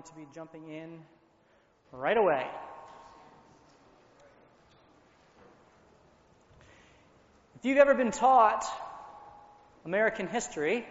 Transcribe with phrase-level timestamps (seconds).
[0.00, 0.98] going to be jumping in
[1.92, 2.46] right away.
[7.56, 8.64] If you've ever been taught
[9.84, 10.86] American history,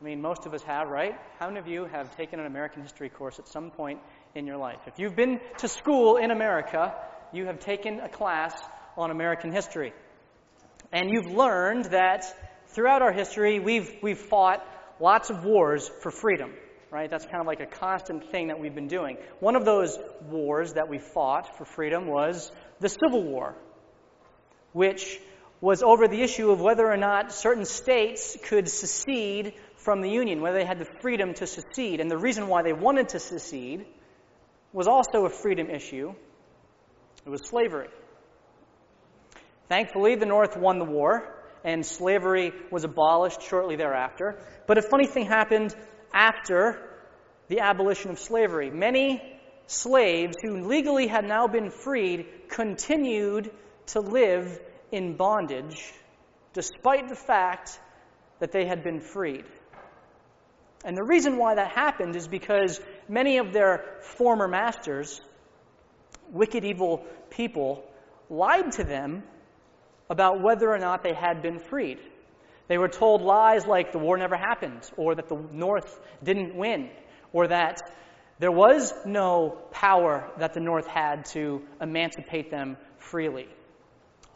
[0.00, 1.14] I mean, most of us have, right?
[1.38, 4.00] How many of you have taken an American history course at some point
[4.34, 4.80] in your life?
[4.86, 6.94] If you've been to school in America,
[7.32, 8.60] you have taken a class
[8.96, 9.92] on American history.
[10.92, 12.24] And you've learned that
[12.68, 14.66] throughout our history, we've, we've fought
[14.98, 16.52] lots of wars for freedom,
[16.92, 17.08] right?
[17.08, 19.16] That's kind of like a constant thing that we've been doing.
[19.40, 23.56] One of those wars that we fought for freedom was the Civil War,
[24.72, 25.18] which
[25.62, 30.42] was over the issue of whether or not certain states could secede from the Union,
[30.42, 32.00] whether they had the freedom to secede.
[32.00, 33.86] And the reason why they wanted to secede
[34.74, 36.12] was also a freedom issue.
[37.24, 37.88] It was slavery.
[39.70, 44.38] Thankfully, the North won the war, and slavery was abolished shortly thereafter.
[44.66, 45.74] But a funny thing happened
[46.12, 46.80] after
[47.48, 48.70] the abolition of slavery.
[48.70, 49.22] Many
[49.66, 53.50] slaves who legally had now been freed continued
[53.86, 54.60] to live
[54.90, 55.92] in bondage
[56.52, 57.80] despite the fact
[58.38, 59.44] that they had been freed.
[60.84, 65.20] And the reason why that happened is because many of their former masters,
[66.30, 67.84] wicked, evil people,
[68.28, 69.22] lied to them
[70.10, 71.98] about whether or not they had been freed.
[72.68, 76.90] They were told lies like the war never happened, or that the North didn't win,
[77.32, 77.82] or that
[78.38, 83.48] there was no power that the North had to emancipate them freely.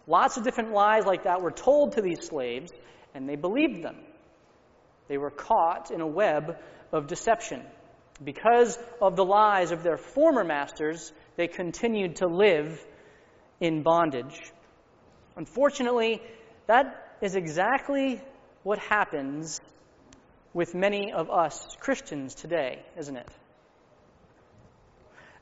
[0.07, 2.73] Lots of different lies like that were told to these slaves,
[3.15, 3.97] and they believed them.
[5.09, 6.59] They were caught in a web
[6.93, 7.63] of deception.
[8.23, 12.85] Because of the lies of their former masters, they continued to live
[13.61, 14.53] in bondage.
[15.37, 16.23] Unfortunately,
[16.67, 18.21] that is exactly
[18.63, 19.61] what happens
[20.53, 23.29] with many of us Christians today, isn't it?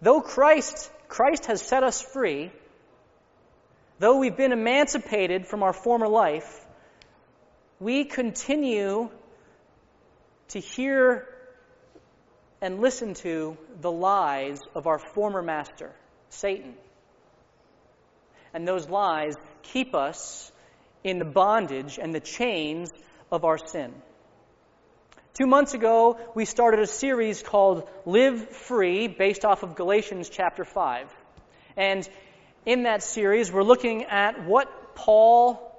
[0.03, 2.50] Though Christ, Christ has set us free,
[3.98, 6.65] though we've been emancipated from our former life,
[7.81, 9.10] we continue
[10.48, 11.28] to hear
[12.60, 15.93] and listen to the lies of our former master,
[16.31, 16.75] Satan.
[18.53, 20.50] And those lies keep us
[21.04, 22.91] in the bondage and the chains
[23.31, 23.92] of our sin.
[25.34, 30.65] Two months ago, we started a series called Live Free, based off of Galatians chapter
[30.65, 31.09] 5.
[31.76, 32.09] And
[32.65, 35.70] in that series, we're looking at what Paul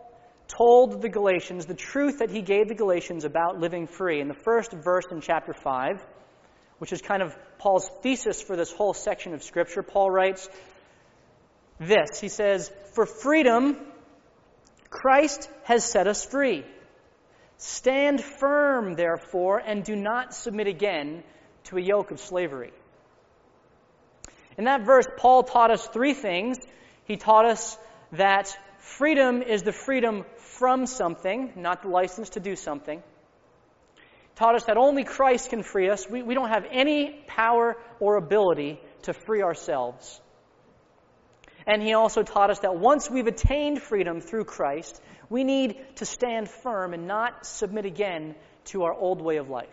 [0.47, 4.19] told the Galatians, the truth that he gave the Galatians about living free.
[4.19, 6.05] In the first verse in chapter 5,
[6.79, 10.49] which is kind of Paul's thesis for this whole section of Scripture, Paul writes
[11.79, 12.19] this.
[12.19, 13.77] He says, For freedom,
[14.95, 16.65] Christ has set us free.
[17.57, 21.23] Stand firm, therefore, and do not submit again
[21.65, 22.71] to a yoke of slavery.
[24.57, 26.57] In that verse, Paul taught us three things.
[27.03, 27.77] He taught us
[28.13, 33.03] that freedom is the freedom from something, not the license to do something.
[34.35, 36.09] Taught us that only Christ can free us.
[36.09, 40.21] We, we don't have any power or ability to free ourselves.
[41.67, 46.05] And he also taught us that once we've attained freedom through Christ, we need to
[46.05, 49.67] stand firm and not submit again to our old way of life.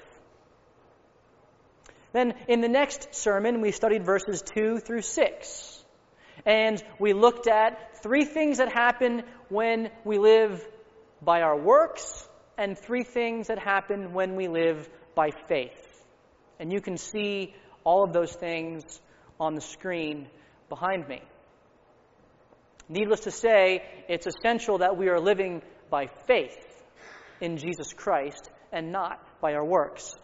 [2.12, 5.84] Then in the next sermon, we studied verses 2 through 6.
[6.46, 10.66] And we looked at three things that happen when we live
[11.22, 16.04] by our works, and three things that happen when we live by faith.
[16.58, 17.54] And you can see
[17.84, 19.00] all of those things
[19.40, 20.28] on the screen
[20.68, 21.22] behind me.
[22.92, 26.58] Needless to say, it's essential that we are living by faith
[27.40, 30.14] in Jesus Christ and not by our works.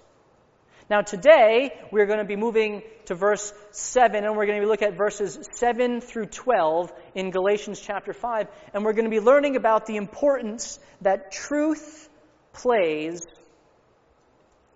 [0.91, 4.69] Now, today, we're going to be moving to verse 7, and we're going to be
[4.69, 9.21] look at verses 7 through 12 in Galatians chapter 5, and we're going to be
[9.21, 12.11] learning about the importance that truth
[12.53, 13.23] plays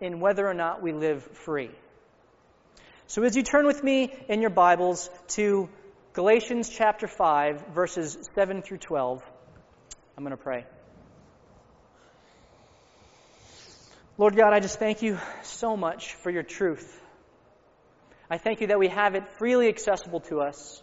[0.01, 1.71] in whether or not we live free.
[3.07, 5.69] So, as you turn with me in your Bibles to
[6.15, 9.23] Galatians chapter 5, verses 7 through 12.
[10.15, 10.67] I'm going to pray.
[14.19, 17.01] Lord God, I just thank you so much for your truth.
[18.29, 20.83] I thank you that we have it freely accessible to us.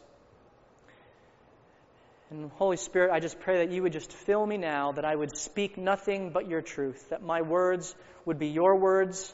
[2.31, 5.15] And Holy Spirit, I just pray that you would just fill me now, that I
[5.15, 7.93] would speak nothing but your truth, that my words
[8.25, 9.31] would be your words,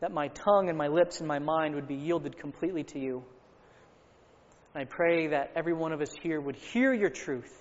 [0.00, 3.24] that my tongue and my lips and my mind would be yielded completely to you.
[4.78, 7.52] I pray that every one of us here would hear your truth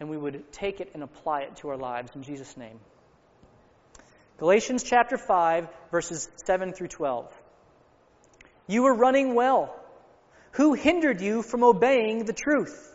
[0.00, 2.80] and we would take it and apply it to our lives in Jesus' name.
[4.38, 7.30] Galatians chapter 5, verses 7 through 12.
[8.66, 9.78] You were running well.
[10.52, 12.90] Who hindered you from obeying the truth?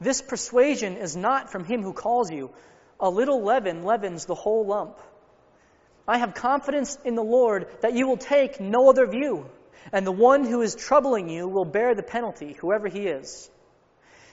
[0.00, 2.52] This persuasion is not from him who calls you.
[3.00, 5.00] A little leaven leavens the whole lump.
[6.06, 9.50] I have confidence in the Lord that you will take no other view,
[9.92, 13.50] and the one who is troubling you will bear the penalty, whoever he is.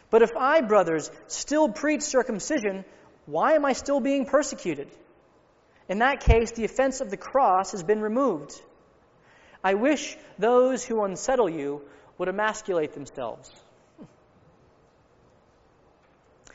[0.10, 2.86] But if I, brothers, still preach circumcision,
[3.26, 4.90] why am I still being persecuted?
[5.90, 8.54] In that case, the offense of the cross has been removed.
[9.64, 11.82] I wish those who unsettle you
[12.18, 13.52] would emasculate themselves.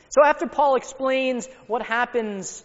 [0.09, 2.63] So, after Paul explains what happens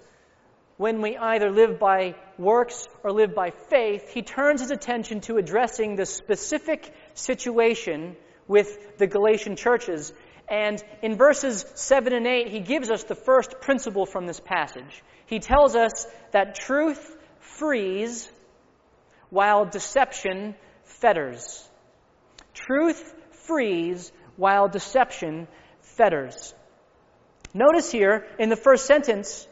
[0.77, 5.37] when we either live by works or live by faith, he turns his attention to
[5.37, 8.17] addressing the specific situation
[8.49, 10.13] with the Galatian churches.
[10.49, 15.03] And in verses 7 and 8, he gives us the first principle from this passage.
[15.27, 18.31] He tells us that truth frees
[19.31, 20.55] while deception
[20.85, 21.67] fetters.
[22.53, 23.15] Truth
[23.47, 25.47] frees while deception
[25.81, 26.55] fetters.
[27.55, 29.47] Notice here in the first sentence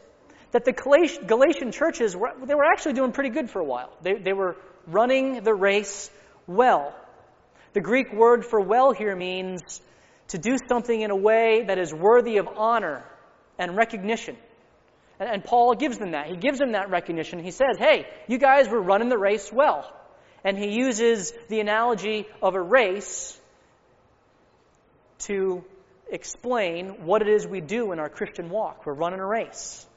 [0.53, 3.91] that the Galatian churches were, they were actually doing pretty good for a while.
[4.01, 4.55] They, they were
[4.87, 6.09] running the race
[6.45, 6.95] well.
[7.73, 9.81] The Greek word for well here means
[10.29, 13.03] to do something in a way that is worthy of honor
[13.57, 14.37] and recognition.
[15.19, 16.27] And, and Paul gives them that.
[16.27, 17.39] He gives them that recognition.
[17.39, 19.91] He says, hey, you guys were running the race well.
[20.43, 23.39] And he uses the analogy of a race
[25.19, 25.63] to
[26.11, 28.85] explain what it is we do in our Christian walk.
[28.85, 29.87] We're running a race.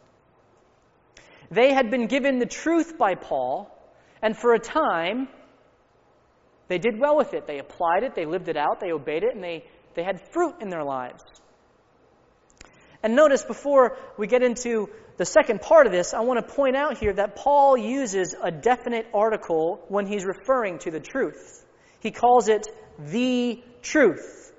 [1.50, 3.70] They had been given the truth by Paul,
[4.22, 5.28] and for a time,
[6.68, 7.46] they did well with it.
[7.46, 9.64] They applied it, they lived it out, they obeyed it, and they,
[9.94, 11.22] they had fruit in their lives.
[13.02, 16.76] And notice before we get into the second part of this, I want to point
[16.76, 21.64] out here that Paul uses a definite article when he's referring to the truth.
[22.00, 22.66] He calls it
[22.98, 24.52] the truth,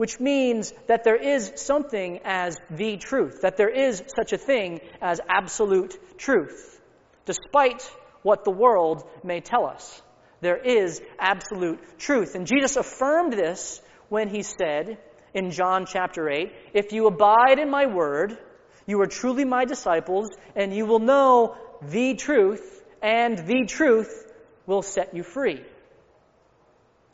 [0.00, 4.80] which means that there is something as the truth, that there is such a thing
[5.02, 6.80] as absolute truth,
[7.26, 7.82] despite
[8.22, 10.00] what the world may tell us.
[10.40, 12.34] There is absolute truth.
[12.34, 14.96] And Jesus affirmed this when he said
[15.34, 18.38] in John chapter 8, If you abide in my word,
[18.86, 24.32] you are truly my disciples, and you will know the truth, and the truth
[24.64, 25.62] will set you free.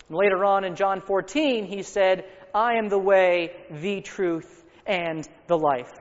[0.09, 2.25] Later on in John 14, he said,
[2.57, 5.93] I am the way, the truth, and the life.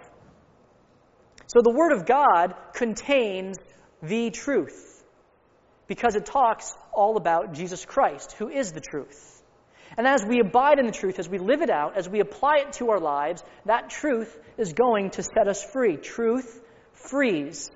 [1.47, 3.57] So the Word of God contains
[4.01, 5.03] the truth
[5.87, 9.43] because it talks all about Jesus Christ, who is the truth.
[9.97, 12.59] And as we abide in the truth, as we live it out, as we apply
[12.59, 15.97] it to our lives, that truth is going to set us free.
[15.97, 16.61] Truth
[16.93, 17.69] frees.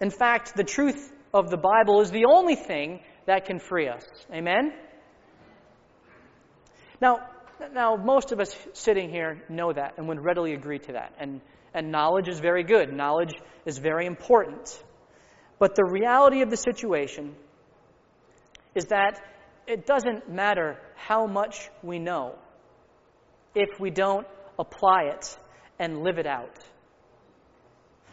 [0.00, 4.02] In fact, the truth of the Bible is the only thing that can free us.
[4.32, 4.72] Amen?
[7.02, 7.18] Now,
[7.74, 11.12] now most of us sitting here know that and would readily agree to that.
[11.18, 11.40] And,
[11.74, 12.92] and knowledge is very good.
[12.92, 13.34] Knowledge
[13.66, 14.80] is very important.
[15.58, 17.34] But the reality of the situation
[18.76, 19.20] is that
[19.66, 22.36] it doesn't matter how much we know
[23.56, 24.26] if we don't
[24.56, 25.36] apply it
[25.80, 26.56] and live it out.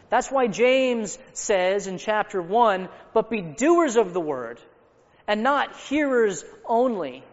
[0.10, 4.60] That's why James says in chapter 1 but be doers of the word
[5.28, 7.24] and not hearers only,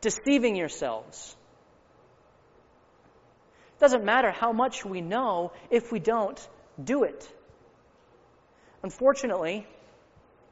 [0.00, 1.36] deceiving yourselves.
[3.76, 6.48] It doesn't matter how much we know if we don't
[6.82, 7.30] do it.
[8.82, 9.66] Unfortunately,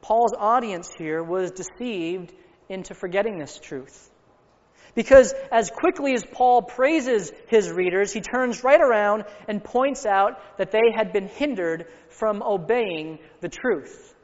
[0.01, 2.33] Paul's audience here was deceived
[2.69, 4.11] into forgetting this truth.
[4.93, 10.57] Because as quickly as Paul praises his readers, he turns right around and points out
[10.57, 14.14] that they had been hindered from obeying the truth.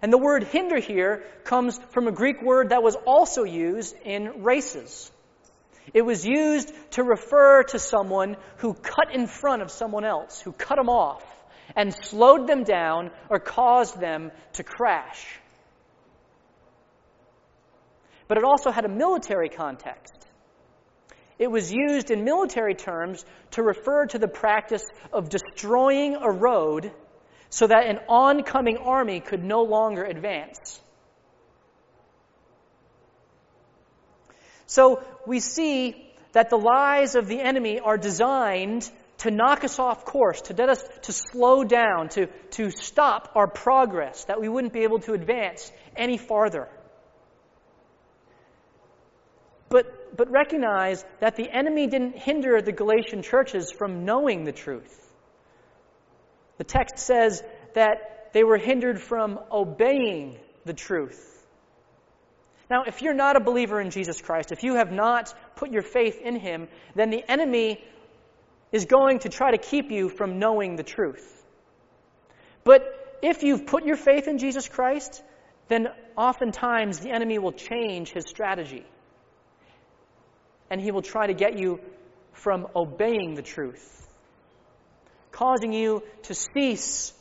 [0.00, 4.42] And the word hinder here comes from a Greek word that was also used in
[4.42, 5.10] races.
[5.92, 10.52] It was used to refer to someone who cut in front of someone else, who
[10.52, 11.24] cut them off
[11.74, 15.40] and slowed them down or caused them to crash
[18.32, 20.26] but it also had a military context.
[21.38, 26.92] It was used in military terms to refer to the practice of destroying a road
[27.52, 30.80] so that an oncoming army could no longer advance.
[34.66, 40.06] So we see that the lies of the enemy are designed to knock us off
[40.06, 44.72] course, to get us to slow down, to, to stop our progress, that we wouldn't
[44.72, 46.70] be able to advance any farther.
[49.68, 55.11] But, but recognize that the enemy didn't hinder the Galatian churches from knowing the truth.
[56.62, 57.42] The text says
[57.74, 61.44] that they were hindered from obeying the truth.
[62.70, 65.82] Now, if you're not a believer in Jesus Christ, if you have not put your
[65.82, 67.82] faith in him, then the enemy
[68.70, 71.44] is going to try to keep you from knowing the truth.
[72.62, 75.20] But if you've put your faith in Jesus Christ,
[75.66, 78.86] then oftentimes the enemy will change his strategy.
[80.70, 81.80] And he will try to get you
[82.34, 84.01] from obeying the truth,
[85.42, 87.12] causing you to cease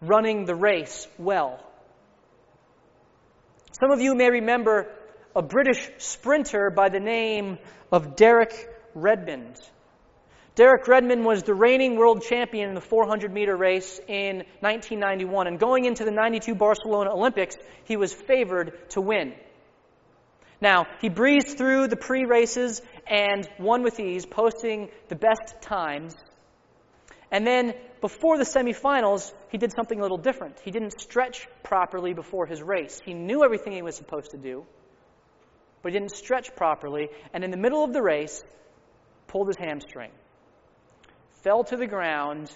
[0.00, 1.62] running the race well.
[3.78, 4.90] Some of you may remember
[5.36, 7.58] a British sprinter by the name
[7.90, 8.54] of Derek
[8.94, 9.56] Redmond.
[10.54, 15.48] Derek Redmond was the reigning world champion in the 400 meter race in 1991.
[15.48, 19.34] And going into the 92 Barcelona Olympics, he was favored to win.
[20.62, 26.14] Now, he breezed through the pre races and won with ease, posting the best times.
[27.32, 30.60] And then before the semifinals, he did something a little different.
[30.60, 33.00] He didn't stretch properly before his race.
[33.04, 34.64] He knew everything he was supposed to do,
[35.82, 37.08] but he didn't stretch properly.
[37.32, 38.44] And in the middle of the race,
[39.26, 40.12] pulled his hamstring
[41.42, 42.50] fell to the ground,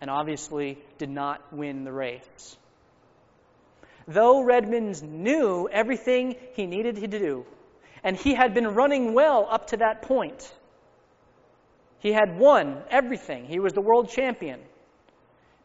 [0.00, 2.56] and obviously did not win the race.
[4.06, 7.44] Though Redmond knew everything he needed to do,
[8.04, 10.52] and he had been running well up to that point,
[12.04, 13.46] he had won everything.
[13.46, 14.60] He was the world champion.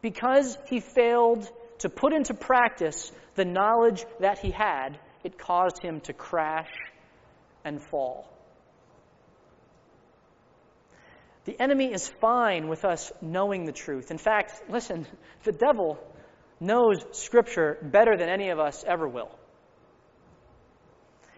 [0.01, 1.45] Because he failed
[1.79, 6.71] to put into practice the knowledge that he had, it caused him to crash
[7.65, 8.25] and fall.
[11.43, 14.09] The enemy is fine with us knowing the truth.
[14.09, 15.05] In fact, listen,
[15.43, 15.99] the devil
[16.61, 19.37] knows Scripture better than any of us ever will.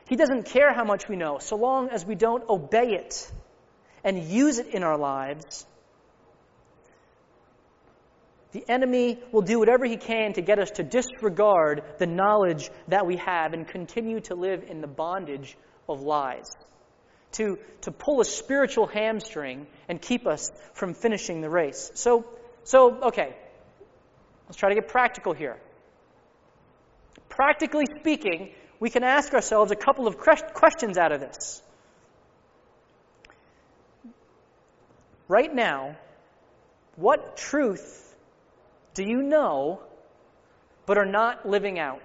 [0.07, 3.31] He doesn't care how much we know, so long as we don't obey it
[4.03, 5.65] and use it in our lives.
[8.51, 13.05] The enemy will do whatever he can to get us to disregard the knowledge that
[13.05, 15.55] we have and continue to live in the bondage
[15.87, 16.47] of lies
[17.33, 21.91] to, to pull a spiritual hamstring and keep us from finishing the race.
[21.95, 22.25] So,
[22.63, 23.35] so, okay,
[24.47, 25.57] let's try to get practical here.
[27.29, 31.61] Practically speaking, we can ask ourselves a couple of questions out of this.
[35.31, 35.95] Right now,
[36.97, 38.13] what truth
[38.95, 39.79] do you know
[40.85, 42.03] but are not living out?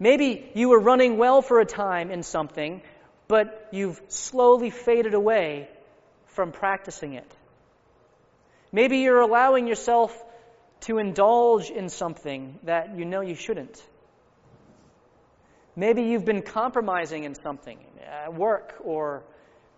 [0.00, 2.80] Maybe you were running well for a time in something,
[3.28, 5.68] but you've slowly faded away
[6.28, 7.30] from practicing it.
[8.72, 10.18] Maybe you're allowing yourself
[10.86, 13.82] to indulge in something that you know you shouldn't.
[15.76, 19.24] Maybe you've been compromising in something, at work or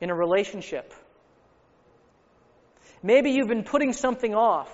[0.01, 0.95] in a relationship.
[3.05, 4.73] Maybe you've been putting something off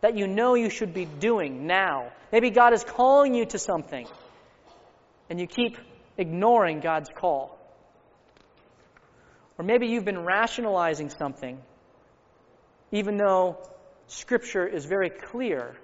[0.00, 2.10] that you know you should be doing now.
[2.32, 4.06] Maybe God is calling you to something,
[5.28, 5.76] and you keep
[6.16, 7.58] ignoring God's call.
[9.58, 11.60] Or maybe you've been rationalizing something,
[12.90, 13.58] even though
[14.06, 15.76] Scripture is very clear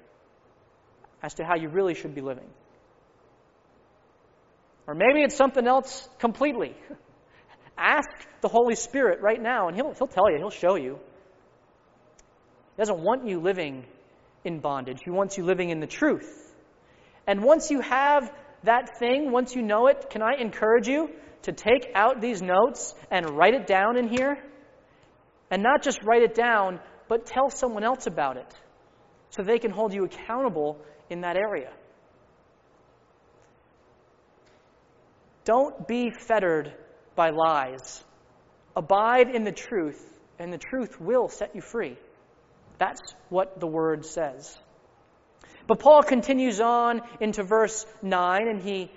[1.22, 2.48] as to how you really should be living.
[4.86, 6.74] Or maybe it's something else completely.
[7.76, 8.08] Ask
[8.40, 10.98] the Holy Spirit right now, and he'll, he'll tell you, He'll show you.
[12.74, 13.84] He doesn't want you living
[14.44, 16.54] in bondage, He wants you living in the truth.
[17.26, 18.30] And once you have
[18.64, 21.10] that thing, once you know it, can I encourage you
[21.42, 24.38] to take out these notes and write it down in here.
[25.50, 28.54] And not just write it down, but tell someone else about it
[29.30, 30.78] so they can hold you accountable
[31.10, 31.70] in that area.
[35.44, 36.72] Don't be fettered
[37.14, 38.02] by lies.
[38.74, 40.02] Abide in the truth,
[40.38, 41.98] and the truth will set you free.
[42.78, 44.56] That's what the word says.
[45.66, 48.90] But Paul continues on into verse 9, and he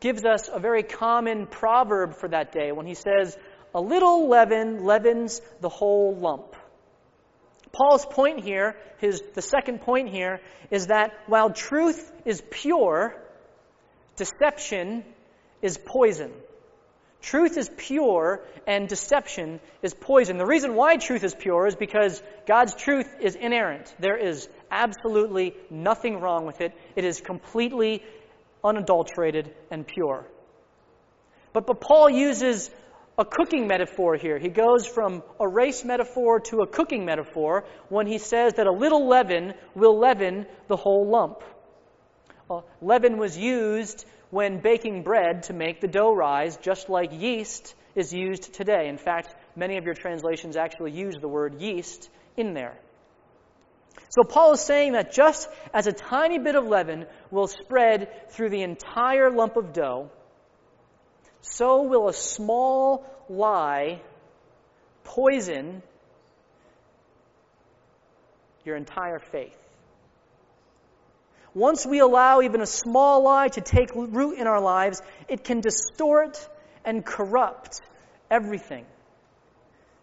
[0.00, 3.36] gives us a very common proverb for that day when he says,
[3.74, 6.56] A little leaven leavens the whole lump.
[7.72, 13.16] Paul's point here, his, the second point here, is that while truth is pure,
[14.16, 15.04] deception
[15.62, 16.32] is poison.
[17.22, 20.36] Truth is pure and deception is poison.
[20.36, 23.94] The reason why truth is pure is because God's truth is inerrant.
[23.98, 26.72] There is absolutely nothing wrong with it.
[26.96, 28.02] It is completely
[28.64, 30.26] unadulterated, and pure.
[31.52, 32.70] But, but Paul uses
[33.18, 34.38] a cooking metaphor here.
[34.38, 38.72] He goes from a race metaphor to a cooking metaphor when he says that a
[38.72, 41.42] little leaven will leaven the whole lump.
[42.48, 47.74] Well, leaven was used when baking bread to make the dough rise, just like yeast
[47.94, 48.88] is used today.
[48.88, 52.74] In fact, many of your translations actually use the word yeast in there.
[54.08, 58.48] So Paul is saying that just as a tiny bit of leaven will spread through
[58.48, 60.10] the entire lump of dough,
[61.42, 64.00] so will a small lie
[65.04, 65.82] poison
[68.64, 69.61] your entire faith.
[71.54, 75.60] Once we allow even a small lie to take root in our lives, it can
[75.60, 76.48] distort
[76.84, 77.80] and corrupt
[78.30, 78.86] everything.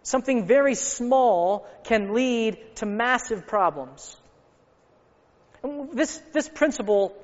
[0.03, 4.15] Something very small can lead to massive problems.
[5.63, 7.15] And this, this principle,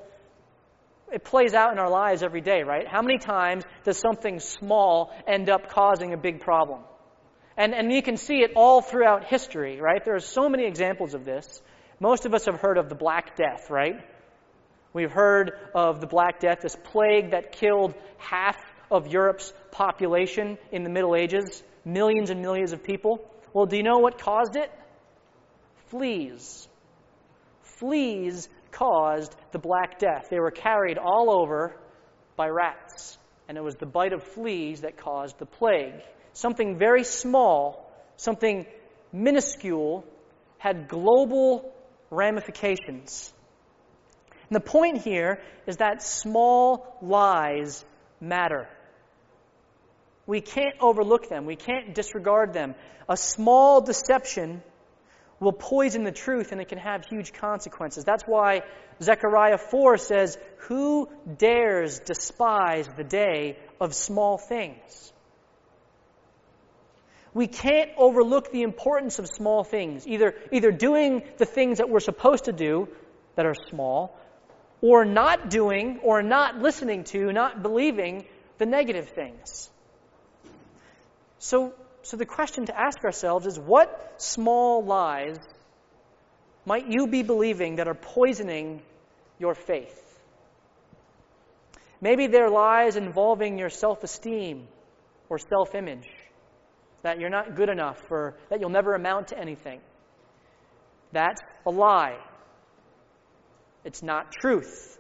[1.12, 2.88] it plays out in our lives every day, right?
[2.88, 6.82] How many times does something small end up causing a big problem?
[7.58, 10.04] And, and you can see it all throughout history, right?
[10.04, 11.62] There are so many examples of this.
[12.00, 14.04] Most of us have heard of the Black Death, right?
[14.96, 18.56] We've heard of the Black Death, this plague that killed half
[18.90, 23.20] of Europe's population in the Middle Ages, millions and millions of people.
[23.52, 24.72] Well, do you know what caused it?
[25.88, 26.70] Fleas.
[27.78, 30.28] Fleas caused the Black Death.
[30.30, 31.76] They were carried all over
[32.38, 33.18] by rats,
[33.50, 36.02] and it was the bite of fleas that caused the plague.
[36.32, 38.66] Something very small, something
[39.12, 40.06] minuscule,
[40.58, 41.74] had global
[42.10, 43.34] ramifications.
[44.56, 47.84] The point here is that small lies
[48.22, 48.70] matter.
[50.26, 51.46] We can't overlook them.
[51.46, 52.76] We can't disregard them.
[53.10, 54.64] A small deception
[55.42, 58.06] will poison the truth and it can have huge consequences.
[58.06, 58.62] That's why
[59.02, 60.38] Zechariah 4 says,
[60.70, 65.12] Who dares despise the day of small things?
[67.34, 72.00] We can't overlook the importance of small things, either, either doing the things that we're
[72.00, 72.88] supposed to do
[73.36, 74.18] that are small,
[74.86, 78.24] or not doing or not listening to, not believing
[78.60, 79.68] the negative things.
[81.40, 81.74] So,
[82.04, 85.40] so the question to ask ourselves is what small lies
[86.68, 88.84] might you be believing that are poisoning
[89.40, 90.02] your faith?
[92.00, 94.68] Maybe they're lies involving your self esteem
[95.30, 96.08] or self image,
[97.02, 99.82] that you're not good enough or that you'll never amount to anything.
[101.12, 102.18] That's a lie.
[103.86, 105.00] It's not truth.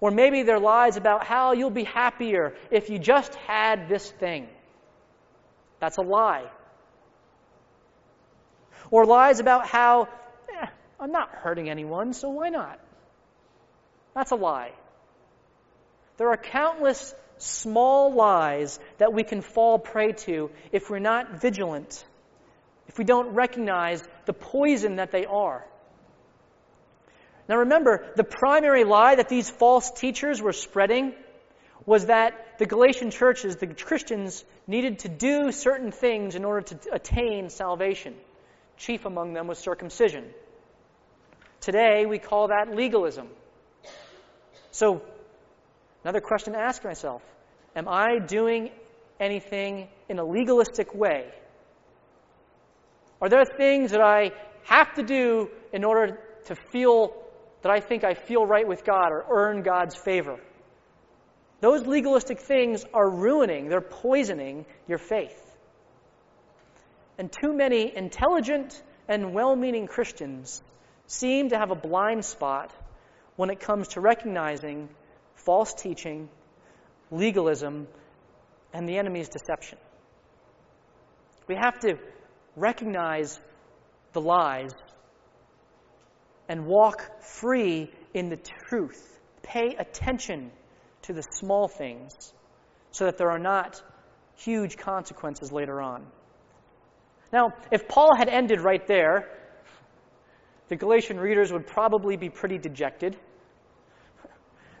[0.00, 4.48] Or maybe they're lies about how you'll be happier if you just had this thing.
[5.78, 6.50] That's a lie.
[8.90, 10.08] Or lies about how,
[10.48, 10.66] eh,
[10.98, 12.80] I'm not hurting anyone, so why not?
[14.14, 14.72] That's a lie.
[16.16, 22.04] There are countless small lies that we can fall prey to if we're not vigilant,
[22.88, 25.64] if we don't recognize the poison that they are.
[27.50, 31.14] Now remember, the primary lie that these false teachers were spreading
[31.84, 36.94] was that the Galatian churches, the Christians, needed to do certain things in order to
[36.94, 38.14] attain salvation.
[38.76, 40.30] Chief among them was circumcision.
[41.60, 43.26] Today, we call that legalism.
[44.70, 45.02] So,
[46.04, 47.20] another question to ask myself
[47.74, 48.70] Am I doing
[49.18, 51.26] anything in a legalistic way?
[53.20, 54.30] Are there things that I
[54.66, 57.12] have to do in order to feel
[57.62, 60.38] that I think I feel right with God or earn God's favor.
[61.60, 65.36] Those legalistic things are ruining, they're poisoning your faith.
[67.18, 70.62] And too many intelligent and well meaning Christians
[71.06, 72.72] seem to have a blind spot
[73.36, 74.88] when it comes to recognizing
[75.34, 76.28] false teaching,
[77.10, 77.88] legalism,
[78.72, 79.78] and the enemy's deception.
[81.46, 81.98] We have to
[82.56, 83.38] recognize
[84.12, 84.72] the lies
[86.50, 89.20] and walk free in the truth.
[89.40, 90.50] Pay attention
[91.02, 92.34] to the small things
[92.90, 93.80] so that there are not
[94.34, 96.04] huge consequences later on.
[97.32, 99.28] Now, if Paul had ended right there,
[100.66, 103.16] the Galatian readers would probably be pretty dejected.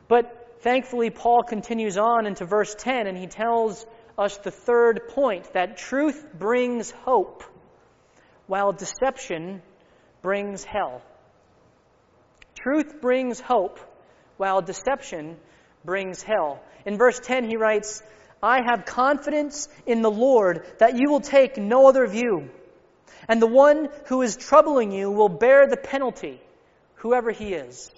[0.08, 3.86] But thankfully, Paul continues on into verse 10 and he tells
[4.18, 7.44] us the third point that truth brings hope,
[8.48, 9.62] while deception
[10.20, 11.02] brings hell.
[12.62, 13.80] Truth brings hope,
[14.36, 15.38] while deception
[15.82, 16.62] brings hell.
[16.84, 18.02] In verse 10, he writes,
[18.42, 22.50] I have confidence in the Lord that you will take no other view,
[23.28, 26.40] and the one who is troubling you will bear the penalty,
[26.96, 27.90] whoever he is.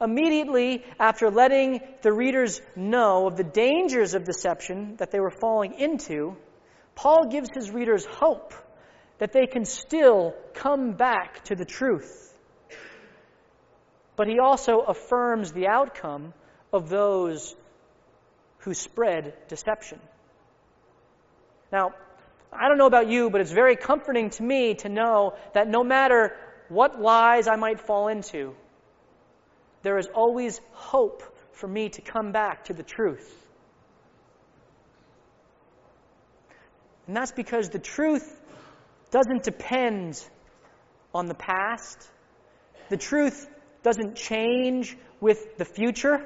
[0.00, 5.74] Immediately after letting the readers know of the dangers of deception that they were falling
[5.74, 6.36] into,
[6.94, 8.54] Paul gives his readers hope
[9.18, 12.26] that they can still come back to the truth
[14.16, 16.32] but he also affirms the outcome
[16.72, 17.54] of those
[18.58, 20.00] who spread deception.
[21.70, 21.92] Now,
[22.52, 25.84] I don't know about you, but it's very comforting to me to know that no
[25.84, 26.34] matter
[26.68, 28.54] what lies I might fall into,
[29.82, 33.32] there is always hope for me to come back to the truth.
[37.06, 38.40] And that's because the truth
[39.10, 40.22] doesn't depend
[41.14, 42.08] on the past.
[42.88, 43.48] The truth
[43.86, 46.20] doesn't change with the future.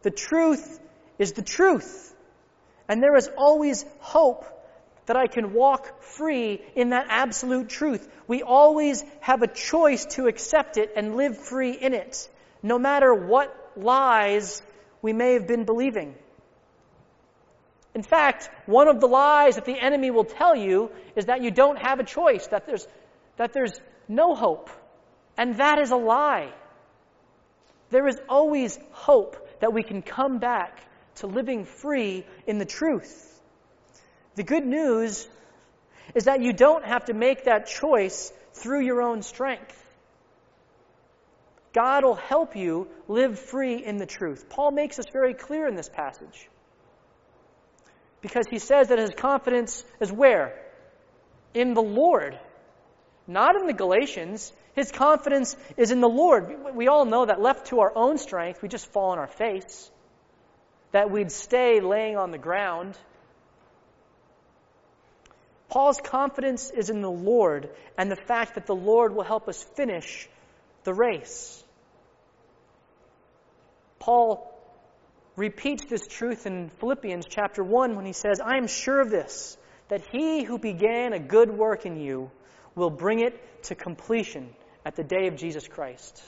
[0.00, 0.80] The truth
[1.18, 2.16] is the truth.
[2.88, 4.46] And there is always hope
[5.04, 8.08] that I can walk free in that absolute truth.
[8.26, 12.30] We always have a choice to accept it and live free in it,
[12.62, 14.62] no matter what lies
[15.02, 16.14] we may have been believing.
[17.94, 21.50] In fact, one of the lies that the enemy will tell you is that you
[21.50, 22.88] don't have a choice, that there's,
[23.36, 24.70] that there's no hope.
[25.40, 26.52] And that is a lie.
[27.88, 30.78] There is always hope that we can come back
[31.16, 33.40] to living free in the truth.
[34.34, 35.26] The good news
[36.14, 39.82] is that you don't have to make that choice through your own strength.
[41.72, 44.50] God will help you live free in the truth.
[44.50, 46.50] Paul makes this very clear in this passage.
[48.20, 50.54] Because he says that his confidence is where?
[51.54, 52.38] In the Lord.
[53.26, 54.52] Not in the Galatians.
[54.74, 56.74] His confidence is in the Lord.
[56.74, 59.90] We all know that left to our own strength, we just fall on our face.
[60.92, 62.96] That we'd stay laying on the ground.
[65.68, 69.62] Paul's confidence is in the Lord and the fact that the Lord will help us
[69.62, 70.28] finish
[70.84, 71.62] the race.
[74.00, 74.52] Paul
[75.36, 79.56] repeats this truth in Philippians chapter 1 when he says, I am sure of this,
[79.88, 82.30] that he who began a good work in you
[82.74, 86.22] will bring it to completion at the day of Jesus Christ.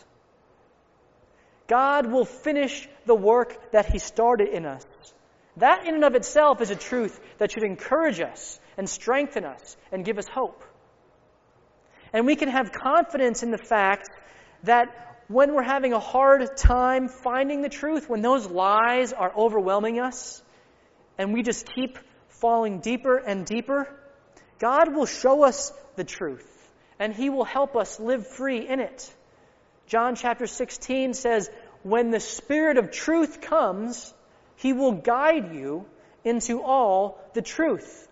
[1.68, 4.84] God will finish the work that he started in us.
[5.56, 9.76] That in and of itself is a truth that should encourage us and strengthen us
[9.90, 10.62] and give us hope.
[12.12, 14.08] And we can have confidence in the fact
[14.64, 14.86] that
[15.28, 20.42] when we're having a hard time finding the truth, when those lies are overwhelming us,
[21.16, 23.88] and we just keep falling deeper and deeper,
[24.58, 26.46] God will show us the truth,
[27.02, 29.12] and He will help us live free in it.
[29.88, 31.50] John chapter 16 says,
[31.82, 34.14] When the Spirit of truth comes,
[34.54, 35.84] He will guide you
[36.22, 38.08] into all the truth.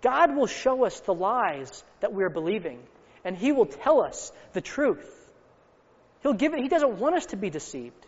[0.00, 2.78] God will show us the lies that we're believing
[3.24, 5.10] and He will tell us the truth.
[6.22, 8.06] He'll give it, He doesn't want us to be deceived.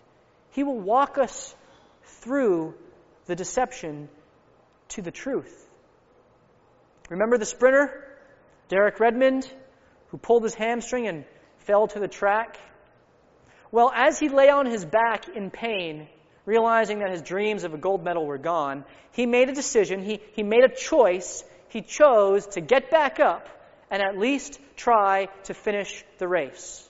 [0.53, 1.53] He will walk us
[2.21, 2.75] through
[3.27, 4.09] the deception
[4.91, 5.69] to the truth.
[7.09, 8.06] Remember the sprinter,
[8.69, 9.51] Derek Redmond,
[10.09, 11.25] who pulled his hamstring and
[11.59, 12.59] fell to the track?
[13.71, 16.09] Well, as he lay on his back in pain,
[16.45, 20.21] realizing that his dreams of a gold medal were gone, he made a decision, he,
[20.33, 21.45] he made a choice.
[21.69, 23.49] He chose to get back up
[23.91, 26.89] and at least try to finish the race.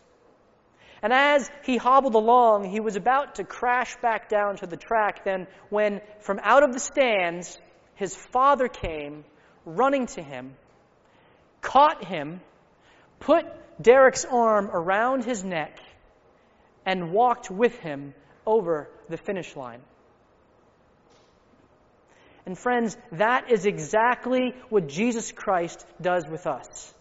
[1.02, 5.24] And as he hobbled along, he was about to crash back down to the track
[5.24, 7.58] then when from out of the stands
[7.94, 9.24] his father came
[9.64, 10.54] running to him,
[11.66, 12.40] caught him,
[13.18, 13.44] put
[13.82, 15.80] Derek's arm around his neck,
[16.86, 18.14] and walked with him
[18.46, 19.80] over the finish line.
[22.46, 26.94] And friends, that is exactly what Jesus Christ does with us.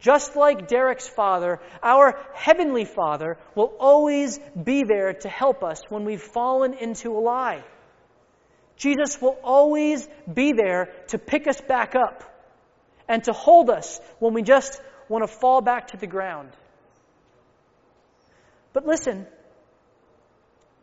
[0.00, 6.04] Just like Derek's father, our heavenly father will always be there to help us when
[6.04, 7.62] we've fallen into a lie.
[8.76, 12.24] Jesus will always be there to pick us back up
[13.08, 16.50] and to hold us when we just want to fall back to the ground.
[18.72, 19.26] But listen,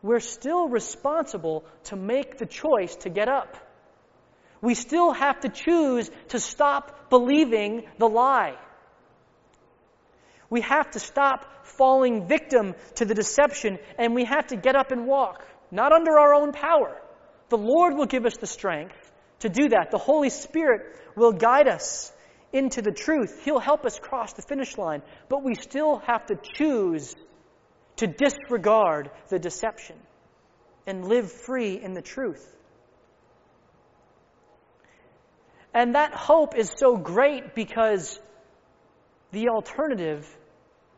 [0.01, 3.57] we're still responsible to make the choice to get up.
[4.61, 8.57] We still have to choose to stop believing the lie.
[10.49, 14.91] We have to stop falling victim to the deception and we have to get up
[14.91, 16.99] and walk, not under our own power.
[17.49, 18.95] The Lord will give us the strength
[19.39, 19.91] to do that.
[19.91, 20.81] The Holy Spirit
[21.15, 22.11] will guide us
[22.55, 23.41] into the truth.
[23.43, 27.13] He'll help us cross the finish line, but we still have to choose
[27.97, 29.97] to disregard the deception
[30.87, 32.55] and live free in the truth.
[35.73, 38.17] And that hope is so great because
[39.33, 40.25] the alternative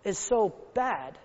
[0.04, 1.18] is so bad.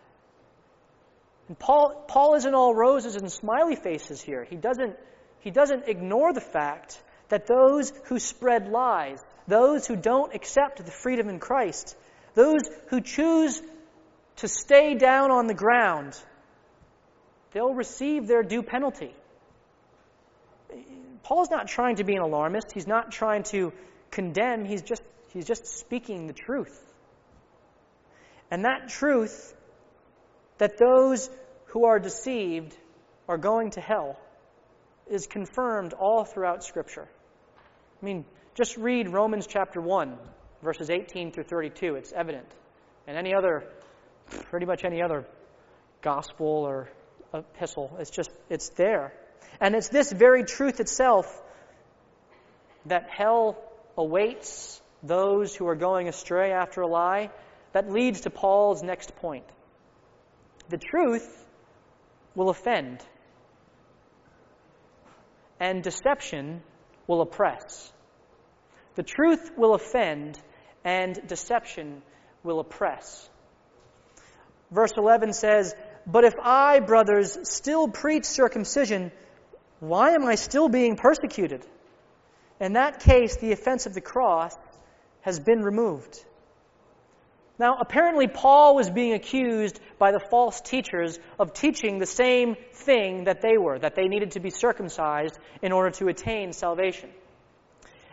[1.49, 4.45] And Paul, Paul isn't all roses and smiley faces here.
[4.45, 4.97] He doesn't,
[5.41, 10.91] he doesn't ignore the fact that those who spread lies, those who don't accept the
[10.91, 11.97] freedom in Christ,
[12.35, 13.61] those who choose
[14.37, 16.19] to stay down on the ground,
[17.53, 19.15] they'll receive their due penalty.
[21.23, 22.73] Paul's not trying to be an alarmist.
[22.73, 23.73] He's not trying to
[24.11, 24.65] condemn.
[24.65, 25.03] He's just,
[25.33, 26.79] he's just speaking the truth.
[28.51, 29.55] And that truth,
[30.59, 31.31] that those
[31.67, 32.77] who are deceived
[33.29, 34.19] are going to hell,
[35.09, 37.09] is confirmed all throughout Scripture.
[38.01, 40.17] I mean, just read Romans chapter 1,
[40.63, 41.95] verses 18 through 32.
[41.95, 42.47] It's evident.
[43.07, 43.65] And any other,
[44.51, 45.27] pretty much any other
[46.03, 46.91] gospel or
[47.33, 49.15] epistle, it's just, it's there.
[49.61, 51.27] And it's this very truth itself
[52.87, 53.57] that hell
[53.97, 57.31] awaits those who are going astray after a lie
[57.73, 59.45] that leads to Paul's next point.
[60.69, 61.47] The truth
[62.35, 63.05] will offend,
[65.59, 66.63] and deception
[67.07, 67.92] will oppress.
[68.95, 70.39] The truth will offend,
[70.85, 72.03] and deception
[72.43, 73.29] will oppress.
[74.71, 75.75] Verse 11 says,
[76.07, 79.13] But if I, brothers, still preach circumcision,
[79.81, 81.65] why am I still being persecuted?
[82.61, 84.55] In that case, the offense of the cross
[85.23, 86.25] has been removed.
[87.59, 93.25] Now, apparently, Paul was being accused by the false teachers of teaching the same thing
[93.25, 97.11] that they were, that they needed to be circumcised in order to attain salvation.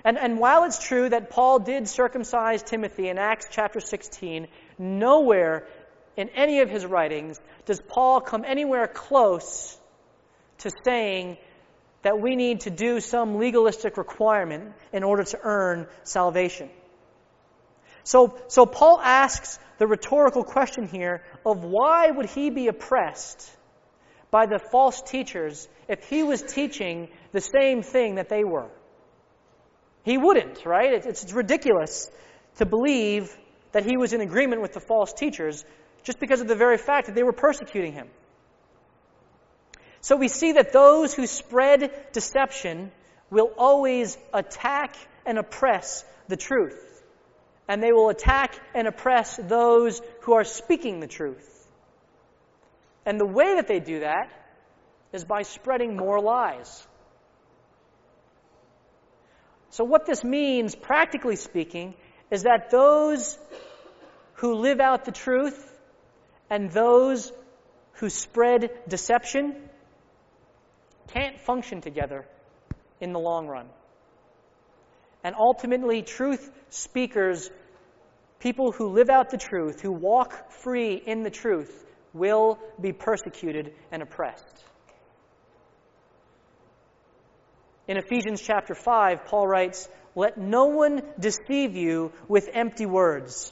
[0.04, 5.68] And, and while it's true that Paul did circumcise Timothy in Acts chapter 16, nowhere
[6.16, 9.78] in any of his writings does Paul come anywhere close
[10.60, 11.38] to saying
[12.02, 16.70] that we need to do some legalistic requirement in order to earn salvation.
[18.04, 23.50] So, so Paul asks the rhetorical question here of why would he be oppressed
[24.32, 28.70] by the false teachers if he was teaching the same thing that they were?
[30.04, 30.94] He wouldn't, right?
[30.94, 32.10] It's, it's ridiculous
[32.58, 33.36] to believe
[33.72, 35.64] that he was in agreement with the false teachers
[36.04, 38.08] just because of the very fact that they were persecuting him.
[40.02, 42.92] So we see that those who spread deception
[43.30, 46.86] will always attack and oppress the truth.
[47.68, 51.46] And they will attack and oppress those who are speaking the truth.
[53.06, 54.30] And the way that they do that
[55.14, 56.88] is by spreading more lies.
[59.72, 61.94] So, what this means, practically speaking,
[62.32, 63.38] is that those
[64.34, 65.72] who live out the truth
[66.50, 67.32] and those
[67.94, 69.56] who spread deception
[71.08, 72.26] can't function together
[73.02, 73.68] in the long run.
[75.24, 77.50] And ultimately, truth speakers,
[78.40, 83.74] people who live out the truth, who walk free in the truth, will be persecuted
[83.92, 84.64] and oppressed.
[87.90, 93.52] In Ephesians chapter 5, Paul writes, Let no one deceive you with empty words.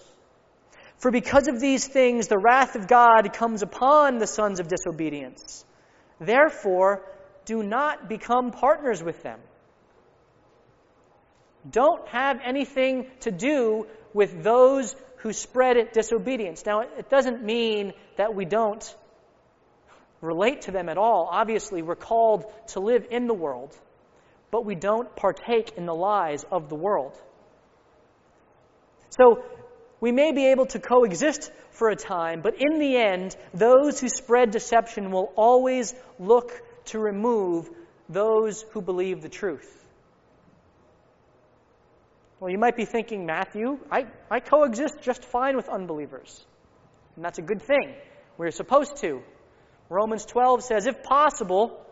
[1.00, 5.66] For because of these things, the wrath of God comes upon the sons of disobedience.
[6.20, 7.04] Therefore,
[7.46, 9.40] do not become partners with them.
[11.68, 16.64] Don't have anything to do with those who spread disobedience.
[16.64, 18.96] Now, it doesn't mean that we don't
[20.22, 21.28] relate to them at all.
[21.32, 23.76] Obviously, we're called to live in the world,
[24.52, 27.20] but we don't partake in the lies of the world.
[29.10, 29.44] So,
[30.00, 34.10] we may be able to coexist for a time, but in the end, those who
[34.10, 36.52] spread deception will always look
[36.86, 37.70] to remove
[38.08, 39.74] those who believe the truth.
[42.40, 46.46] Well, you might be thinking, Matthew, I, I coexist just fine with unbelievers.
[47.16, 47.96] And that's a good thing.
[48.38, 49.24] We're supposed to.
[49.90, 51.84] Romans 12 says, if possible,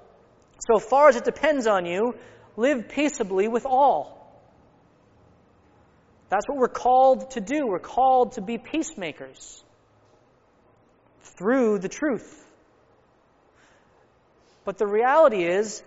[0.69, 2.13] so far as it depends on you,
[2.57, 4.15] live peaceably with all.
[6.29, 7.67] That's what we're called to do.
[7.67, 9.63] We're called to be peacemakers
[11.21, 12.43] through the truth.
[14.63, 15.83] But the reality is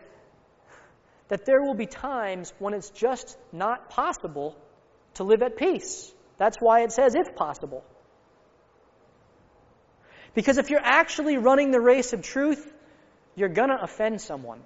[1.28, 4.57] that there will be times when it's just not possible
[5.14, 6.12] to live at peace.
[6.38, 7.85] That's why it says, if possible.
[10.35, 12.72] Because if you're actually running the race of truth,
[13.35, 14.61] you're going to offend someone.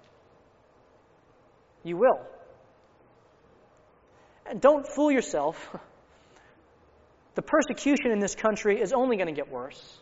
[1.85, 2.21] You will.
[4.47, 5.57] And don't fool yourself.
[7.35, 9.99] The persecution in this country is only going to get worse.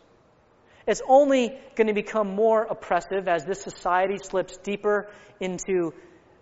[0.86, 5.92] It's only going to become more oppressive as this society slips deeper into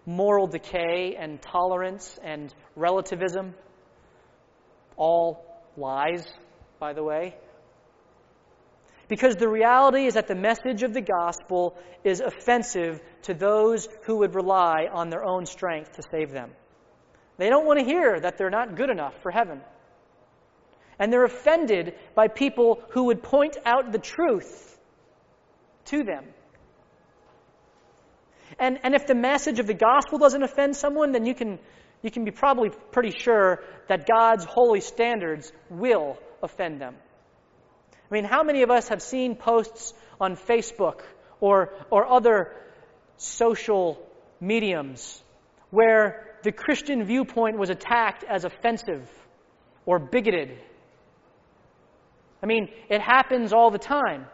[0.07, 3.55] moral decay and tolerance and relativism.
[4.97, 5.45] All
[5.77, 6.27] lies,
[6.79, 7.37] by the way.
[9.09, 14.19] Because the reality is that the message of the gospel is offensive to those who
[14.19, 16.51] would rely on their own strength to save them.
[17.39, 19.63] They don't want to hear that they're not good enough for heaven.
[20.99, 24.79] And they're offended by people who would point out the truth
[25.87, 26.25] to them.
[28.59, 31.59] And, and if the message of the gospel doesn't offend someone, then you can,
[32.03, 36.97] you can be probably pretty sure that God's holy standards will offend them.
[38.11, 41.01] I mean, how many of us have seen posts on Facebook
[41.41, 42.53] or, or other
[43.17, 43.99] social
[44.41, 45.23] mediums
[45.71, 49.09] where the Christian viewpoint was attacked as offensive
[49.85, 50.59] or bigoted?
[52.43, 54.27] I mean, it happens all the time.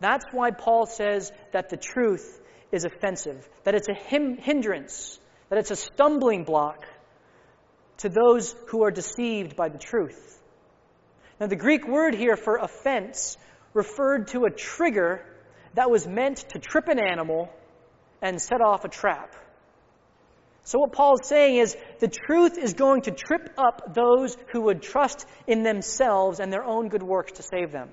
[0.00, 2.40] That's why Paul says that the truth
[2.72, 6.84] is offensive, that it's a hindrance, that it's a stumbling block
[7.98, 10.35] to those who are deceived by the truth.
[11.38, 13.36] Now, the Greek word here for offense
[13.74, 15.24] referred to a trigger
[15.74, 17.50] that was meant to trip an animal
[18.22, 19.34] and set off a trap.
[20.64, 24.62] So, what Paul is saying is the truth is going to trip up those who
[24.62, 27.90] would trust in themselves and their own good works to save them.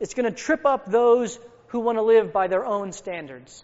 [0.00, 1.38] It's going to trip up those
[1.68, 3.62] who want to live by their own standards.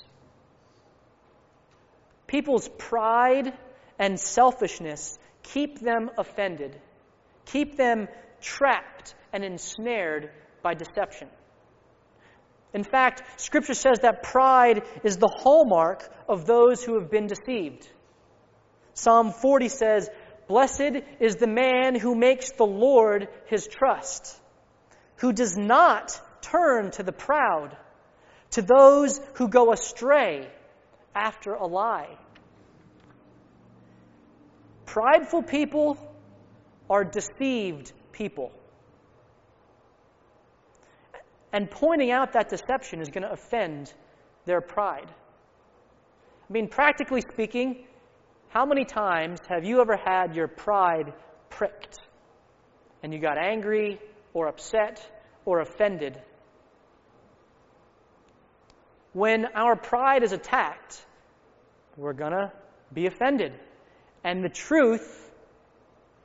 [2.27, 3.53] People's pride
[3.99, 6.81] and selfishness keep them offended,
[7.47, 8.09] keep them
[8.41, 10.31] trapped and ensnared
[10.63, 11.29] by deception.
[12.75, 17.89] In fact, Scripture says that pride is the hallmark of those who have been deceived.
[18.93, 20.11] Psalm 40 says,
[20.49, 24.39] Blessed is the man who makes the Lord his trust,
[25.17, 27.77] who does not turn to the proud,
[28.51, 30.49] to those who go astray
[31.15, 32.17] after a lie.
[34.85, 35.99] Prideful people
[36.89, 38.53] are deceived people.
[41.53, 43.93] And pointing out that deception is going to offend
[44.45, 45.09] their pride.
[45.09, 47.85] I mean, practically speaking,
[48.49, 51.13] how many times have you ever had your pride
[51.51, 51.99] pricked
[53.03, 54.01] and you got angry
[54.35, 55.05] or upset
[55.45, 56.21] or offended
[59.17, 61.03] when our pride is attacked,
[61.97, 62.53] we're going to
[62.93, 63.55] be offended.
[64.23, 65.26] And the truth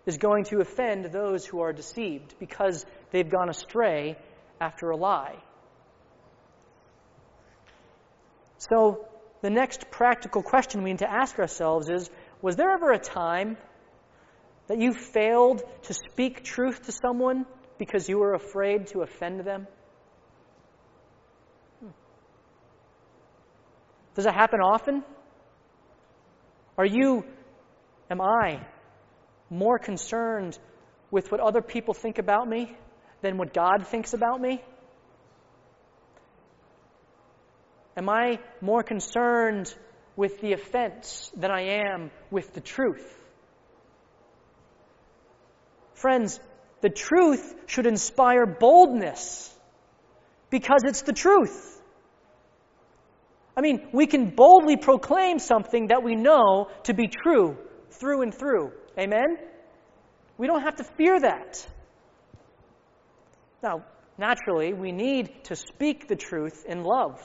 [0.05, 4.17] is going to offend those who are deceived because they've gone astray
[4.59, 5.35] after a lie.
[8.57, 9.07] So,
[9.41, 12.09] the next practical question we need to ask ourselves is
[12.41, 13.57] Was there ever a time
[14.67, 17.45] that you failed to speak truth to someone
[17.77, 19.67] because you were afraid to offend them?
[24.15, 25.03] Does it happen often?
[26.77, 27.23] Are you,
[28.09, 28.65] am I,
[29.51, 30.57] more concerned
[31.11, 32.75] with what other people think about me
[33.21, 34.63] than what God thinks about me?
[37.97, 39.73] Am I more concerned
[40.15, 43.05] with the offense than I am with the truth?
[45.93, 46.39] Friends,
[46.79, 49.53] the truth should inspire boldness
[50.49, 51.79] because it's the truth.
[53.55, 57.57] I mean, we can boldly proclaim something that we know to be true
[57.91, 58.71] through and through.
[58.97, 59.37] Amen?
[60.37, 61.67] We don't have to fear that.
[63.63, 63.85] Now,
[64.17, 67.21] naturally, we need to speak the truth in love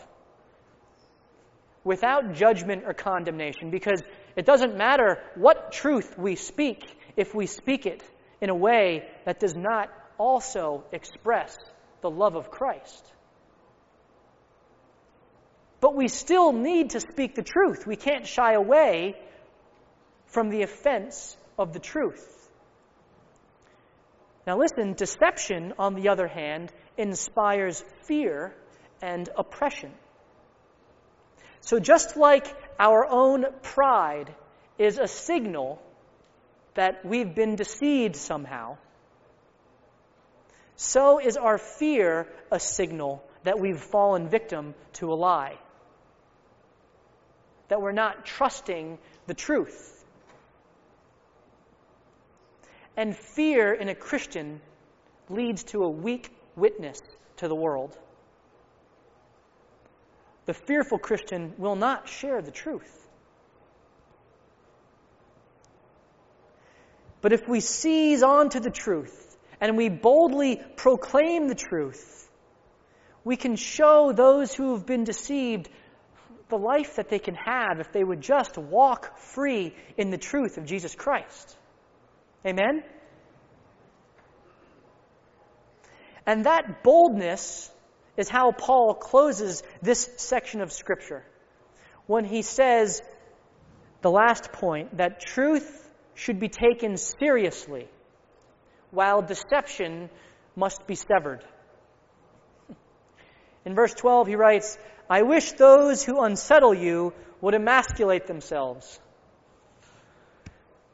[1.84, 4.02] without judgment or condemnation because
[4.34, 6.84] it doesn't matter what truth we speak
[7.16, 8.02] if we speak it
[8.40, 11.56] in a way that does not also express
[12.02, 13.12] the love of Christ.
[15.80, 17.86] But we still need to speak the truth.
[17.86, 19.16] We can't shy away
[20.26, 22.32] from the offense of the truth.
[24.46, 28.54] Now, listen, deception, on the other hand, inspires fear
[29.02, 29.92] and oppression.
[31.60, 32.46] So, just like
[32.78, 34.32] our own pride
[34.78, 35.82] is a signal
[36.74, 38.76] that we've been deceived somehow,
[40.76, 45.58] so is our fear a signal that we've fallen victim to a lie
[47.68, 49.95] that we're not trusting the truth.
[52.96, 54.60] And fear in a Christian
[55.28, 57.00] leads to a weak witness
[57.38, 57.96] to the world.
[60.46, 63.06] The fearful Christian will not share the truth.
[67.20, 72.30] But if we seize onto the truth and we boldly proclaim the truth,
[73.24, 75.68] we can show those who have been deceived
[76.48, 80.58] the life that they can have if they would just walk free in the truth
[80.58, 81.56] of Jesus Christ.
[82.46, 82.84] Amen?
[86.26, 87.70] And that boldness
[88.16, 91.24] is how Paul closes this section of Scripture
[92.06, 93.02] when he says,
[94.02, 97.88] the last point, that truth should be taken seriously,
[98.90, 100.08] while deception
[100.54, 101.44] must be severed.
[103.64, 104.78] In verse 12, he writes,
[105.10, 109.00] I wish those who unsettle you would emasculate themselves.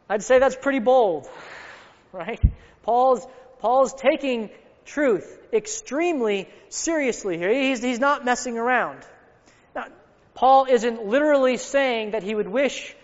[0.09, 1.29] I'd say that's pretty bold,
[2.13, 2.41] right?
[2.83, 3.27] Paul's,
[3.61, 4.51] Paul's taking
[4.85, 7.53] truth extremely seriously here.
[7.53, 8.99] He's, he's not messing around.
[9.75, 9.87] Now,
[10.35, 12.95] Paul isn't literally saying that he would wish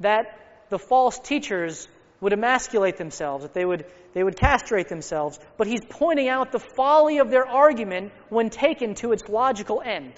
[0.00, 0.38] that
[0.70, 1.88] the false teachers
[2.20, 6.58] would emasculate themselves, that they would, they would castrate themselves, but he's pointing out the
[6.58, 10.12] folly of their argument when taken to its logical end.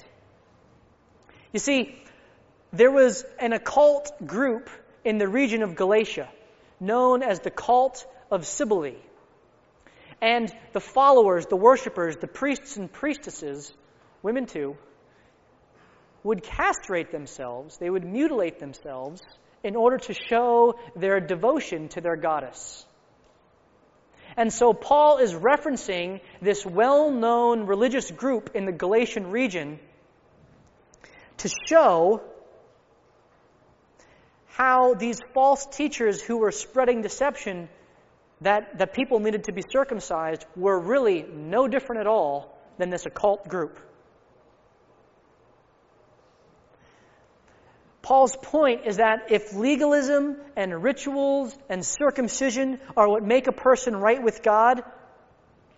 [1.53, 1.97] You see,
[2.73, 4.71] there was an occult group
[5.05, 6.29] in the region of Galatia
[6.79, 8.95] known as the cult of Cybele.
[10.21, 13.73] And the followers, the worshippers, the priests and priestesses,
[14.23, 14.77] women too,
[16.23, 19.23] would castrate themselves, they would mutilate themselves
[19.65, 22.85] in order to show their devotion to their goddess.
[24.37, 29.79] And so Paul is referencing this well known religious group in the Galatian region
[31.39, 32.23] to show
[34.49, 37.69] how these false teachers who were spreading deception
[38.41, 43.07] that, that people needed to be circumcised were really no different at all than this
[43.07, 43.79] occult group.
[48.03, 53.95] Paul's point is that if legalism and rituals and circumcision are what make a person
[53.95, 54.83] right with God,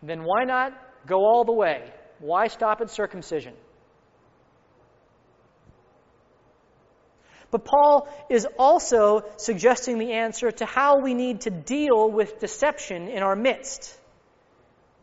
[0.03, 0.73] then why not
[1.07, 1.93] go all the way?
[2.21, 3.55] Why stop at circumcision?
[7.53, 13.09] But Paul is also suggesting the answer to how we need to deal with deception
[13.09, 13.95] in our midst.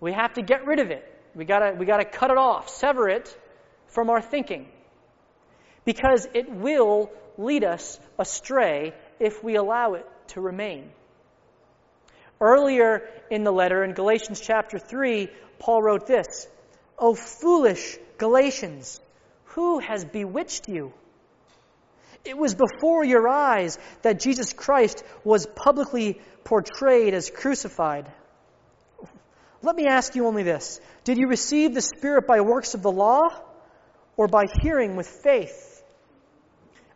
[0.01, 1.05] We have to get rid of it.
[1.35, 3.37] We gotta, we gotta cut it off, sever it
[3.87, 4.67] from our thinking.
[5.85, 10.89] Because it will lead us astray if we allow it to remain.
[12.41, 15.29] Earlier in the letter, in Galatians chapter 3,
[15.59, 16.47] Paul wrote this
[16.97, 18.99] O foolish Galatians,
[19.45, 20.93] who has bewitched you?
[22.25, 28.11] It was before your eyes that Jesus Christ was publicly portrayed as crucified.
[29.61, 32.91] Let me ask you only this Did you receive the Spirit by works of the
[32.91, 33.29] law
[34.17, 35.83] or by hearing with faith?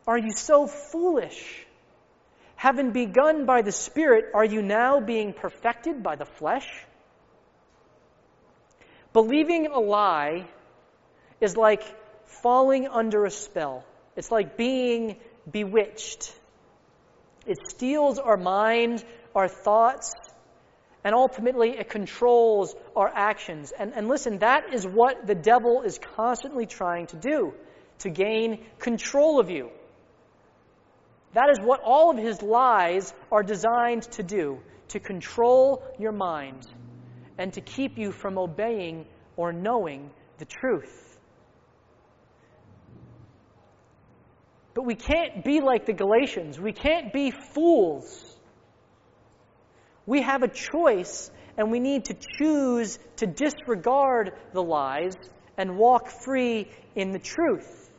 [0.06, 1.66] Are you so foolish?
[2.56, 6.68] Having begun by the Spirit, are you now being perfected by the flesh?
[9.12, 10.48] Believing a lie
[11.40, 11.84] is like
[12.26, 13.86] falling under a spell.
[14.16, 15.18] It's like being
[15.50, 16.34] bewitched.
[17.46, 19.04] It steals our mind,
[19.36, 20.14] our thoughts,
[21.04, 23.74] and ultimately it controls our actions.
[23.78, 27.54] And, and listen, that is what the devil is constantly trying to do
[28.00, 29.70] to gain control of you.
[31.34, 34.60] That is what all of his lies are designed to do
[34.90, 36.68] to control your mind
[37.38, 39.06] and to keep you from obeying
[39.36, 41.13] or knowing the truth.
[44.74, 46.60] But we can't be like the Galatians.
[46.60, 48.36] We can't be fools.
[50.06, 55.16] We have a choice, and we need to choose to disregard the lies
[55.58, 57.90] and walk free in the truth.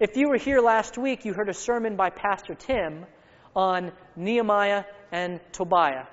[0.00, 3.06] If you were here last week, you heard a sermon by Pastor Tim
[3.54, 6.06] on Nehemiah and Tobiah.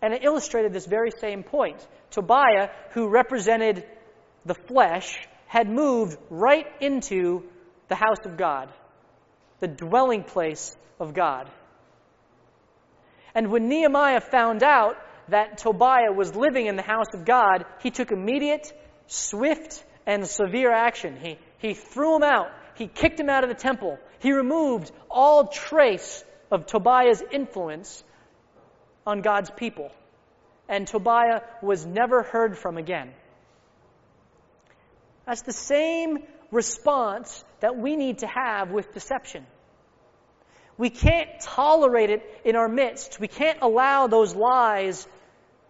[0.00, 1.86] And it illustrated this very same point.
[2.10, 3.84] Tobiah, who represented
[4.44, 5.18] the flesh,
[5.52, 7.42] had moved right into
[7.88, 8.70] the house of God,
[9.60, 11.46] the dwelling place of God.
[13.34, 14.96] And when Nehemiah found out
[15.28, 18.72] that Tobiah was living in the house of God, he took immediate,
[19.08, 21.18] swift, and severe action.
[21.20, 22.48] He, he threw him out.
[22.76, 23.98] He kicked him out of the temple.
[24.20, 28.02] He removed all trace of Tobiah's influence
[29.06, 29.90] on God's people.
[30.66, 33.12] And Tobiah was never heard from again.
[35.26, 36.18] That's the same
[36.50, 39.46] response that we need to have with deception.
[40.76, 43.20] We can't tolerate it in our midst.
[43.20, 45.06] We can't allow those lies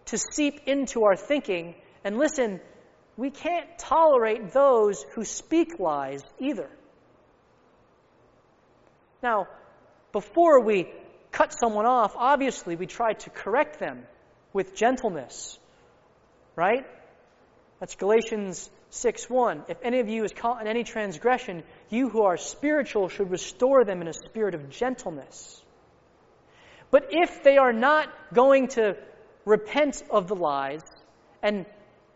[0.05, 1.75] to seep into our thinking.
[2.03, 2.59] And listen,
[3.15, 6.69] we can't tolerate those who speak lies either.
[9.21, 9.47] Now,
[10.11, 10.89] before we
[11.31, 14.03] cut someone off, obviously we try to correct them
[14.51, 15.59] with gentleness.
[16.55, 16.85] Right?
[17.79, 19.63] That's Galatians 6 1.
[19.69, 23.83] If any of you is caught in any transgression, you who are spiritual should restore
[23.83, 25.59] them in a spirit of gentleness.
[26.91, 28.95] But if they are not going to
[29.45, 30.83] repent of the lies
[31.41, 31.65] and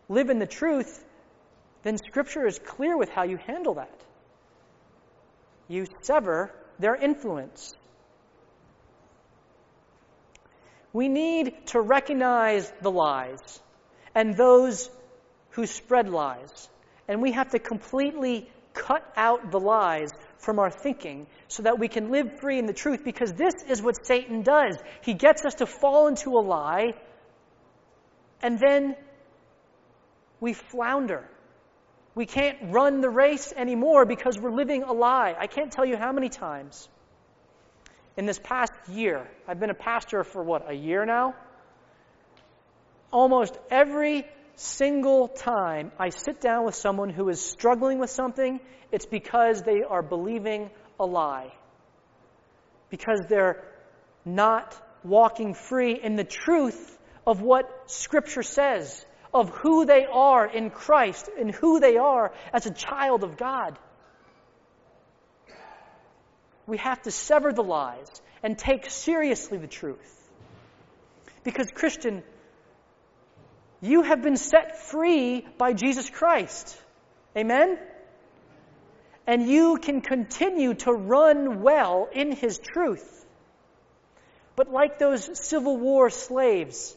[0.08, 1.04] live in the truth,
[1.82, 4.00] then Scripture is clear with how you handle that.
[5.66, 7.74] You sever their influence.
[10.92, 13.60] We need to recognize the lies
[14.14, 14.88] and those
[15.58, 16.68] who spread lies.
[17.08, 21.88] And we have to completely cut out the lies from our thinking so that we
[21.88, 24.78] can live free in the truth because this is what Satan does.
[25.02, 26.94] He gets us to fall into a lie
[28.40, 28.94] and then
[30.38, 31.28] we flounder.
[32.14, 35.34] We can't run the race anymore because we're living a lie.
[35.36, 36.88] I can't tell you how many times
[38.16, 41.34] in this past year, I've been a pastor for what, a year now?
[43.10, 44.24] Almost every
[44.58, 49.82] single time I sit down with someone who is struggling with something, it's because they
[49.82, 51.52] are believing a lie.
[52.90, 53.64] Because they're
[54.24, 60.70] not walking free in the truth of what Scripture says, of who they are in
[60.70, 63.78] Christ and who they are as a child of God.
[66.66, 68.08] We have to sever the lies
[68.42, 70.14] and take seriously the truth.
[71.44, 72.22] Because, Christian,
[73.80, 76.76] you have been set free by Jesus Christ.
[77.36, 77.78] Amen?
[79.26, 83.26] And you can continue to run well in His truth.
[84.56, 86.96] But like those Civil War slaves,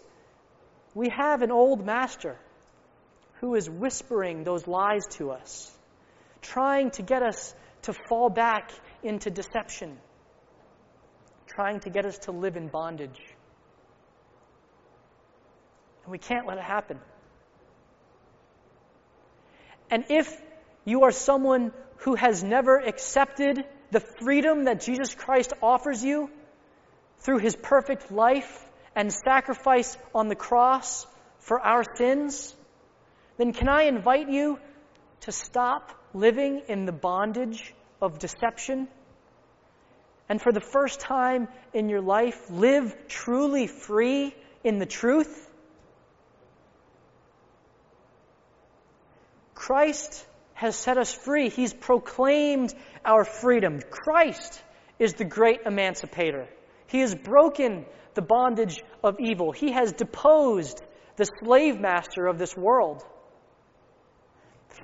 [0.95, 2.37] we have an old master
[3.39, 5.71] who is whispering those lies to us,
[6.41, 7.53] trying to get us
[7.83, 8.71] to fall back
[9.03, 9.97] into deception,
[11.47, 13.19] trying to get us to live in bondage.
[16.03, 16.99] And we can't let it happen.
[19.89, 20.41] And if
[20.85, 26.29] you are someone who has never accepted the freedom that Jesus Christ offers you
[27.19, 31.05] through his perfect life and sacrifice on the cross
[31.39, 32.55] for our sins,
[33.37, 34.59] then can I invite you
[35.21, 38.87] to stop living in the bondage of deception?
[40.29, 44.33] And for the first time in your life, live truly free
[44.63, 45.49] in the truth?
[49.61, 51.49] Christ has set us free.
[51.49, 52.73] He's proclaimed
[53.05, 53.79] our freedom.
[53.91, 54.59] Christ
[54.97, 56.47] is the great emancipator.
[56.87, 57.85] He has broken
[58.15, 59.51] the bondage of evil.
[59.51, 60.81] He has deposed
[61.15, 63.03] the slave master of this world.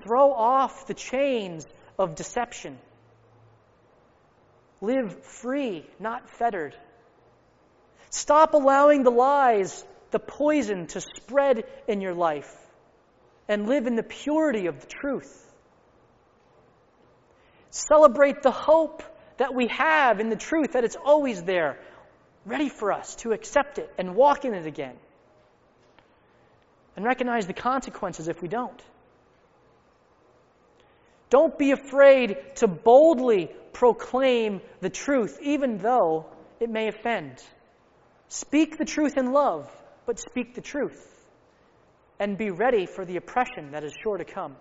[0.03, 1.65] Throw off the chains
[1.97, 2.77] of deception.
[4.79, 6.75] Live free, not fettered.
[8.11, 12.66] Stop allowing the lies, the poison to spread in your life
[13.47, 15.43] and live in the purity of the truth.
[17.69, 19.03] Celebrate the hope
[19.37, 21.79] that we have in the truth, that it's always there,
[22.45, 24.95] ready for us to accept it and walk in it again.
[26.95, 28.81] And recognize the consequences if we don't.
[31.29, 36.25] Don't be afraid to boldly proclaim the truth, even though
[36.59, 37.43] it may offend.
[38.29, 39.69] Speak the truth in love,
[40.05, 41.16] but speak the truth
[42.19, 44.55] and be ready for the oppression that is sure to come.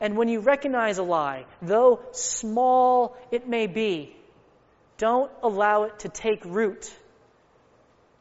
[0.00, 4.16] And when you recognize a lie, though small it may be,
[4.98, 6.92] don't allow it to take root.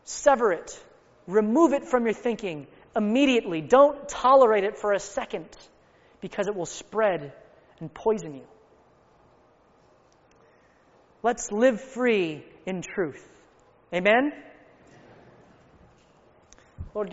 [0.03, 0.79] Sever it.
[1.27, 3.61] Remove it from your thinking immediately.
[3.61, 5.47] Don't tolerate it for a second
[6.21, 7.33] because it will spread
[7.79, 8.47] and poison you.
[11.21, 13.25] Let's live free in truth.
[13.93, 14.33] Amen?